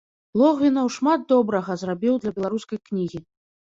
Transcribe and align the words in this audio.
Логвінаў 0.41 0.87
шмат 0.95 1.29
добрага 1.33 1.79
зрабіў 1.85 2.13
для 2.27 2.37
беларускай 2.41 2.87
кнігі. 2.91 3.27